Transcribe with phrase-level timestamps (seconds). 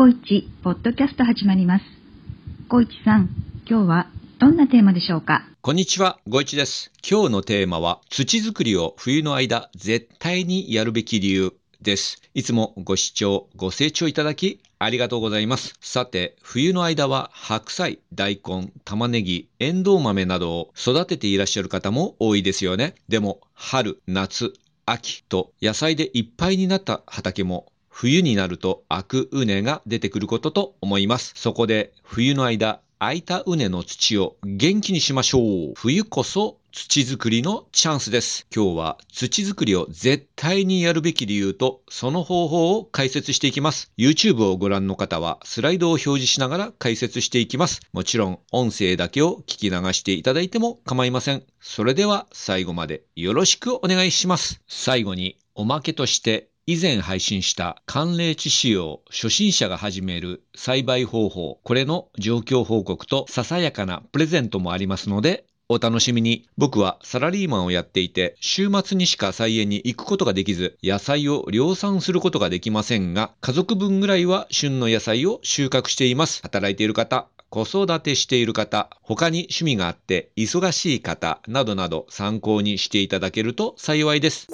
[0.00, 1.84] 小一ポッドキャスト始まります。
[2.68, 3.30] 小一さん、
[3.68, 4.06] 今日は
[4.38, 5.42] どんなテーマでしょうか？
[5.60, 6.92] こんにちは、ごいちです。
[7.04, 12.22] 今日のテーマは、土作りを冬の間、絶対にやるべき理由です。
[12.32, 15.74] いつもご視聴、ご清聴いただき、ありがとうございます。
[15.80, 22.94] さて、冬の間は、白菜、大根、玉ねぎ、エンドウ豆などを育てていらっしゃる方も多いですよね。
[23.08, 24.52] でも、春、夏、
[24.86, 31.32] 秋と野菜でいっぱいになった畑も、冬になると開く畝が出てくることと思います。
[31.34, 35.72] そこで冬の間、空いた畝の土を元気にしましょう。
[35.74, 38.46] 冬こそ土作りのチャンスです。
[38.54, 43.90] 今日は土作りを絶対にやるべき理由とその方法を解説していきます。
[43.98, 47.80] YouTube をご覧の方はスライドを表示しながら解説していきます。
[47.92, 51.42] もちろん音声だけを聞き流していただいても構いません。
[51.60, 54.62] それでは最後までよろしくお願いします。
[54.68, 66.46] 最後におまけとして以前配信した寒冷地仕様初心者が始める栽培方法、これの状況報告とささやかなプレゼントもありますので、お楽しみに。
[66.58, 76.42] 僕はサラリーマンをやっていて、週末にしか菜園に行くことができず、野菜を量産することができませんが、家族分ぐらいは旬の野菜を収穫しています。
[76.42, 84.48] 働いている方、子育てしている方、他に趣味があって忙しい方などなど参考にしていただけると幸いです。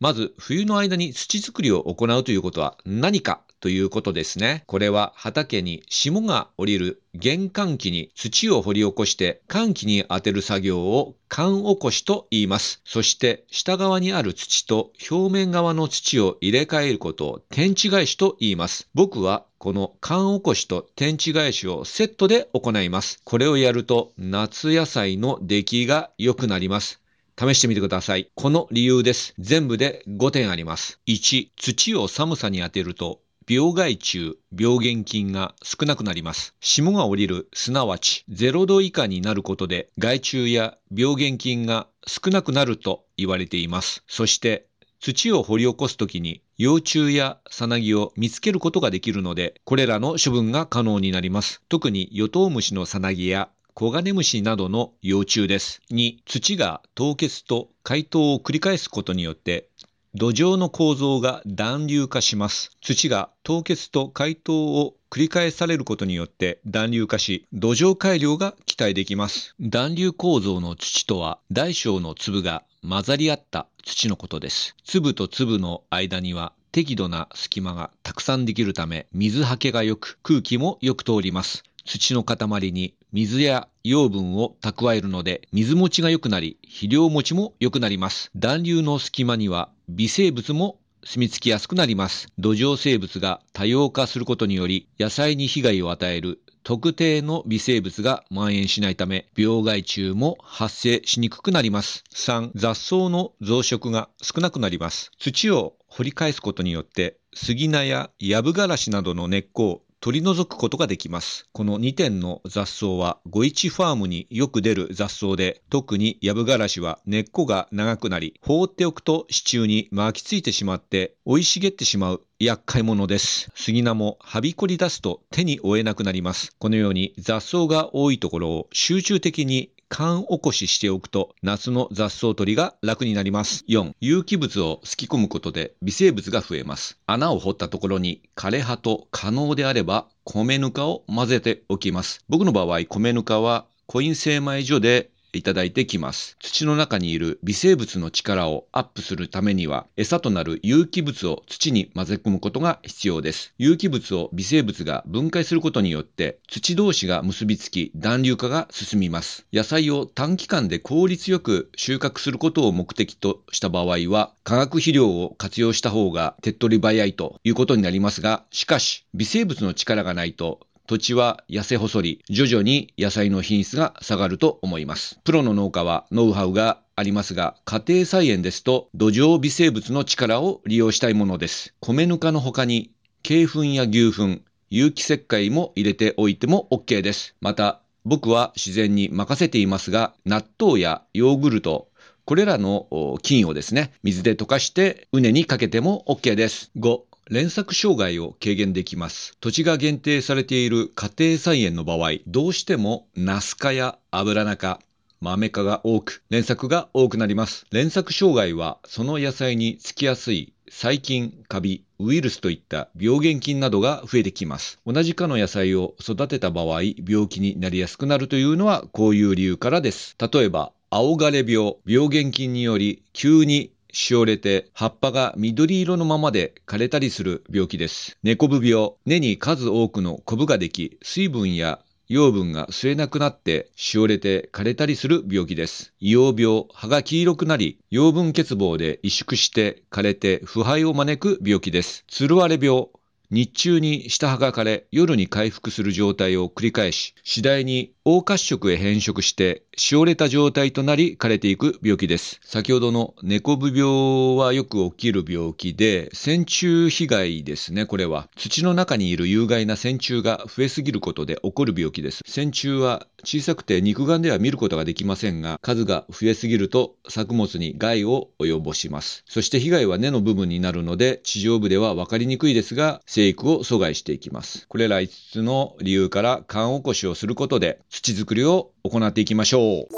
[0.00, 4.62] まず、冬の間に土作りを行うということは何かということですね。
[4.66, 12.80] これは畑に霜が降りる玄関期に土を掘り起こして寒気に当てる作業を寒起こしと言います。
[12.84, 18.88] そして下側にある土と表面側の土を入れ替えることを天地返しと言います。
[18.94, 23.20] 僕はこの寒起こしと天地返しをセットで行います。
[23.24, 27.00] これをやると夏野菜の出来が良くなります。
[27.38, 28.32] 試してみてください。
[28.34, 29.32] この理由です。
[29.38, 30.98] 全部で5点あります。
[31.06, 36.56] 1、土を寒さに当てると、病害虫、病原菌が少なくなります。
[36.58, 44.02] 霜が降りる、すなわち0度以下になることで、害虫や病原菌が少なくなると言われています。
[44.08, 44.66] そして、
[44.98, 51.62] 土を掘り起こすときに幼虫やさなぎを見つけることができるので、これらの処分が可能になります。
[51.68, 55.82] 特にヨトウムシのさなぎやコガネムシなどの幼虫です。
[55.92, 59.68] 2、土が凍結と解凍を繰り返すことによって、
[60.16, 62.72] 土壌の構造が暖流化します。
[62.80, 69.54] 土が凍結と解凍を繰り返されることによって暖流化し、土壌改良が期待できます。
[69.60, 74.74] 暖流構造の土とは、大小の粒が混ざり合った土のことです。
[74.82, 81.62] 粒と粒の間には適度な隙間がたくさんできるため、水はけが良く、空気もよく通ります。
[81.84, 88.30] 土の塊に水や養分を蓄えるので水持ちが良くなり肥料持ちも良くなります。
[88.36, 92.28] 暖流の隙間には微生物も住み着きやすくなります。
[92.38, 102.04] 土壌生物が多様化することにより野菜に被害を与える特定の微生物が蔓延しないため病害虫も発生しにくくなります。
[102.14, 102.50] 3.
[102.54, 105.10] 雑草の増殖が少なくなります。
[105.18, 111.48] 土を掘り返すことによって杉菜やヤブガラシなどの根っこを取り除くことができます。
[111.52, 123.50] この2点の雑草は、ゴイチファームによく出る雑草で、特にヤブガラシは根っこが長くなり、放っておくと支柱に巻きついてしまって、生い茂ってしまう厄介者です。
[123.56, 126.54] 杉菜もはびこり出すと手に負えなくなります。
[126.60, 133.64] このように雑草が多いところを集中的に缶起こししておくと夏の雑草取りが楽になります。
[133.68, 133.92] 4.
[134.00, 136.98] 有機物をすき込むことで微生物が増えます。
[137.06, 142.22] 穴を掘ったところに枯葉と可能であれば米ぬかを混ぜておきます。
[142.28, 146.36] 僕の場合米ぬかはコイン精米所でいただいてきます。
[146.40, 153.52] 土の中にいる微生物の力をアップするためには、餌となる有機物を土に混ぜ込むことが必要です。
[153.58, 159.46] 有機物を微生物が分解することによって、土同士が結びつき、暖流化が進みます。
[159.52, 175.20] 野菜を短期間で効率よく収穫することを目的とした場合は、化学肥料を活用した方が手っ取り早いということになりますが、しかし、微生物の力がないと、土地は痩せ細り、徐々に野菜の品質が下がると思います。
[175.22, 181.74] プロの農家はノウハウがありますが、家庭菜園ですと土壌微生物の力を利用したいものです。
[181.80, 182.90] 米ぬかの他に、
[183.22, 184.40] 鶏粉や牛粉、
[184.70, 187.34] 有機石灰も入れておいても OK です。
[187.42, 191.88] また、僕は自然に任せていますが、納豆やヨーグルト、
[192.24, 196.70] これらの菌をですね、水で溶かして畝にかけても OK です。
[196.76, 199.36] 5、連作障害を軽減できます。
[199.40, 204.80] 土地が限定されている家庭菜園の場合、どうしてもナス科やアブラナ科、
[205.20, 207.66] 豆科が多く、連作が多くなります。
[207.70, 214.78] 連作障害はその野菜につきやすい細菌、カビ、ウイルスといった病原菌などが増えてきます。
[214.86, 220.16] 同じ科の野菜を育てた場合、病気になりやすくなるというのはこういう理由からです。
[220.18, 228.16] 例えば、青枯れ病、病原菌により急にしおれて葉っぱが緑色のままで枯れたりする病気です。
[228.22, 235.92] 猫部病、根に数多くのコブができ、水分や養分が吸えなくなってしおれて枯れたりする病気です。
[236.00, 242.04] 硫黄病、葉が黄色くなり、養分欠乏で萎縮して枯れて腐敗を招く病気です。
[242.08, 242.88] つるわれ病、
[243.30, 252.40] 日中に下葉が枯れ、夜に回復する状態を繰り返し、次第に黄褐色へ変色して、しおれた状態となり枯れていく病気です。
[252.42, 258.30] 先ほどの猫部病はよく起きる病気で、線虫被害ですね、これは。
[258.34, 262.22] 土の中にいる有害な線虫が増えすぎることで起こる病気です。
[262.26, 269.22] 線虫は小さくて肉眼では見ることができませんが、数が増えすぎると作物に害を及ぼします。
[269.28, 274.66] そして被害は根の部分になるので、地上部では分かりにくいですが、生育を阻害していきます。
[274.66, 279.94] これら5つの理由から缶起こしをすることで、土作りを行っていきましょう。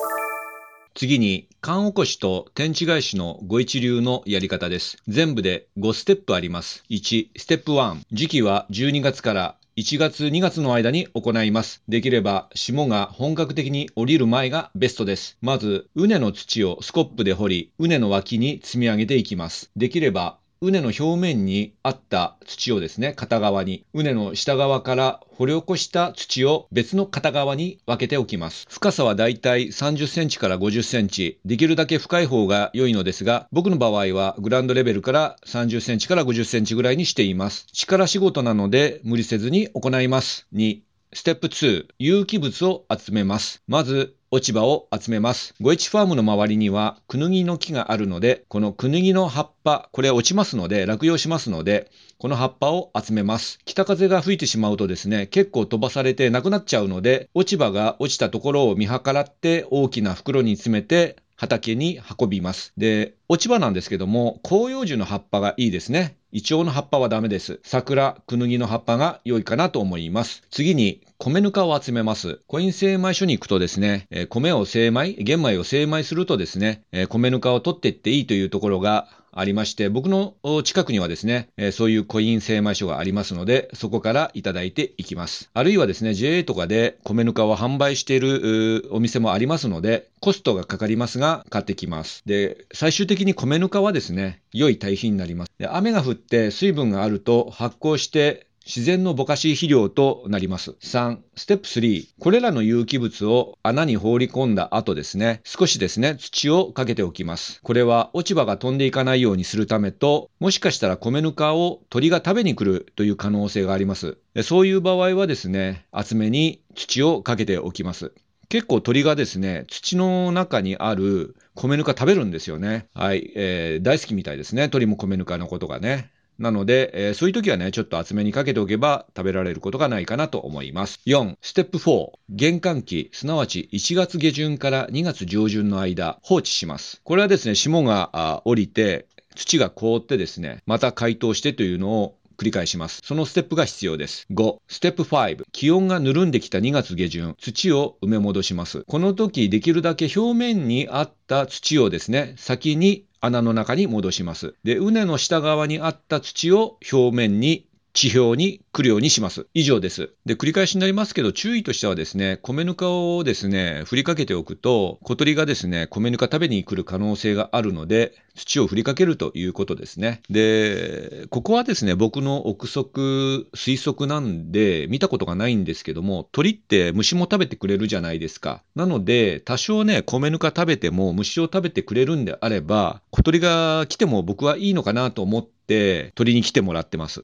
[0.94, 4.96] 次に、缶起こしと天地返しのご一流のやり方です。
[5.06, 6.82] 全部で5ステップあります。
[6.88, 8.00] 1、ステップ1。
[8.10, 11.82] 時期は12月から1月2月の間に行います。
[11.88, 15.36] できれば霜が本格的に降りる前がベストです。
[15.42, 19.70] まず、畝の土をスコップで掘り、畝の脇に積み上げていきます。
[19.76, 28.66] できれば畝の表面にあった土をですね、片側に、畝の下側から掘り起こした土を別の片側に分けておきます。
[28.68, 37.66] 深さはだいたい30センチから50センチ、できるだけ深い方が良いのですが、僕の場合はグランドレベルから30センチから50センチぐらいにしています。
[37.72, 40.46] 力仕事なので無理せずに行います。
[40.52, 40.80] 2、
[41.12, 43.64] ステップ2、有機物を集めます。
[43.66, 45.56] まず、落ち葉を集めます。
[45.60, 53.58] ゴエチファームの周りにはクヌギの木があるので、このクヌギの葉っぱ、これ落ちますので、落葉しますので、この葉っぱを集めます。
[53.64, 62.74] 北風が吹いてしまうとですね、結構飛ばされてなくなっちゃうので、落ち葉が落ちたところを見計らって大きな袋に詰めて畑に運びます。
[62.76, 66.16] で、落ち葉なんですけども、広葉樹の葉っぱがいいですね。
[66.32, 67.60] イチョウの葉っぱはダメです。
[67.62, 70.42] 桜、クヌギの葉っぱが良いかなと思います。
[70.50, 72.40] 次に、米ぬかを集めます。
[72.46, 80.34] コイン精米所に行くとですね、え米を精米、玄米を精米するとですね、え米ぬかを取っていっていいというところがありまして、僕の
[80.64, 85.50] 近くにはですね、そういうコイン精米所がありますので、そこからいただいていきます。
[85.54, 92.22] あるいはですね、JA とかで米ぬかを販売しているお店もありますので、コストがかかりますが、買ってきます。
[92.26, 95.52] で、最終的に米ぬかはですね、良い堆肥になります。
[95.58, 100.76] で雨が降って水分があると発酵して自然のぼかし肥料となります。
[100.80, 102.06] 3、ステップ3。
[102.20, 107.60] これらの有機物を穴に放り込んだ後ですね、少しですね、土をかけておきます。
[107.64, 114.18] これは落ち葉が飛んでいかないようにするためと、もしかしたら米ぬかを鳥が食べに来るという可能性があります。
[114.44, 118.12] そういう場合はですね、厚めに土をかけておきます。
[118.48, 122.86] 結構鳥がですね、土の中にある米ぬか食べるんですよね。
[122.94, 124.68] はい、えー、大好きみたいですね。
[124.68, 126.12] 鳥も米ぬかのことがね。
[126.40, 130.98] なので、えー、そういう時はね、ちょっと厚めにかけておけば食べられることがないかなと思います。
[131.06, 137.02] 4、ステップ4、玄関期、すなわち1月下旬から2月上旬の間、放置します。
[137.04, 139.06] これはですね、霜が降りて、
[139.36, 143.02] 土が凍ってですね、また解凍してというのを繰り返します。
[143.04, 144.26] そのステップが必要です。
[144.30, 148.84] 5、ステップ5、気温がぬるんできた2月下旬、土を埋め戻します。
[148.88, 154.54] この時、できるだけ表面にあった土をですね、先に穴の中に戻します。
[154.64, 159.46] で、畝の下側にあった土を表面に地表に来るようにします。
[159.52, 160.10] 以上です。
[160.24, 170.22] で、繰り返しになりますけど、注意としてはですね、米ぬかをですね、振りかけておくと、小鳥がですね、米ぬか食べに来る可能性があるので、土を振りかけるということですね。
[170.30, 178.62] で、ここはですね、僕の憶測、推測なんで、見たことがないんですけども、鳥って虫も食べてくれるじゃないですか。
[178.76, 187.22] なので、多少ね、米ぬか食べても虫を食べてくれるんであれば、小鳥が来ても僕はいいのかなと思って、鳥に来てもらってます。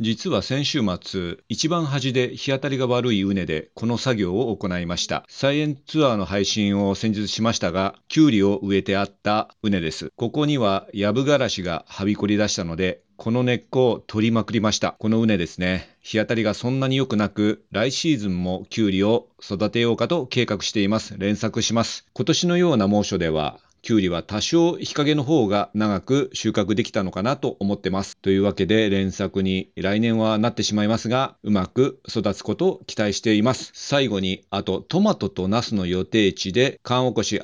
[0.00, 5.24] 実は先週末、一番端で日当たりが悪い畝でこの作業を行いました。
[5.28, 10.10] 菜園ツアーの配信を先日しましたが、キュウリを植えてあった畝です。
[10.16, 14.96] ここにはヤブガラシがはびこり出したので、この根っこを取りまくりました。
[14.98, 15.88] この畝ですね。
[16.02, 21.14] 日当たりがそんなに良くなく、来シーズンもキュウリを育てようかと計画しています。
[21.18, 22.04] 連作します。
[22.14, 28.16] 今年のような猛暑では、きゅうりは多少日陰の方が長く収穫できたのかなと思ってます。
[28.16, 33.72] というわけで連作に来年はなってしまいますが、うまく育つことを期待しています。
[33.74, 37.38] 最後に、あとトマトとナスの予定地で缶起こし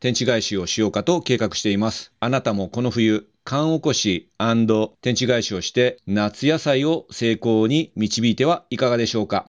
[0.00, 2.12] 天地返しをしようかと計画しています。
[2.18, 9.46] あなたもこの冬、缶起こし天地返しをして夏野菜を成功に導いてはいかがでしょうか。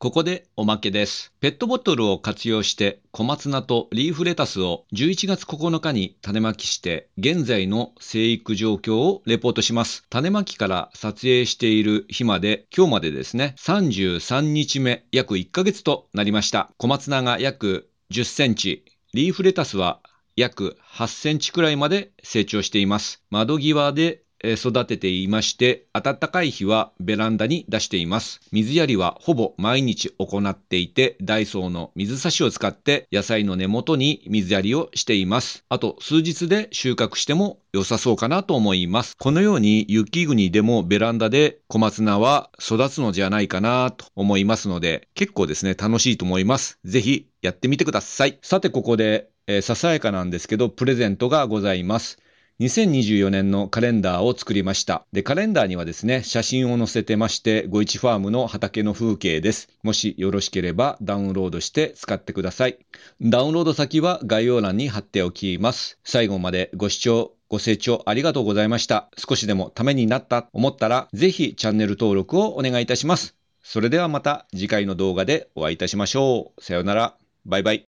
[0.00, 1.32] ここでおまけです。
[1.40, 10.04] ペットボトルを活用して小松菜とリーフレタスを11月9日に種まきして現在の生育状況をレポートします。
[10.08, 16.70] 種まきから撮影している日まで今日までですね33日目約1ヶ月となりました。
[16.76, 19.98] 小松菜が約10センチ、リーフレタスは
[20.36, 23.24] 約8センチくらいまで成長しています。
[23.30, 28.40] 窓際で育てていまして、暖かい日はベランダに出しています。
[28.52, 35.64] 水やりはほぼ毎日行っていて、ダイソーの水差しを使って野菜の根元に水やりをしています。
[35.68, 39.16] あと数日で収穫しても良さそうかなと思います。
[39.18, 46.78] このように雪国でもベランダで小松菜は育つのじゃないかなと思いますので、結構ですね、楽しいと思います。
[46.84, 48.38] ぜひやってみてください。
[48.42, 52.18] さてここで、えー、ささやかなんですけど、プレゼントがございます。
[52.60, 55.04] 2024年のカレンダーを作りました。
[55.12, 59.68] で、カレンダーにはですね、写真を載せてまして、ご一ファームの畑の風景です。
[59.82, 62.78] もしよろしければダウンロードして使ってください。
[63.20, 65.98] ダウンロード先は概要欄に貼っておきます。
[66.02, 69.08] 最後までご視聴ご清聴ありがとうございました。
[69.16, 73.36] 少しでもためになったと思ったら、ぜひチャンネル登録をお願いいたします。
[73.62, 76.62] それではまた次回の動画でお会いいたしましょう。
[76.62, 77.16] さようなら。
[77.46, 77.87] バイバイ。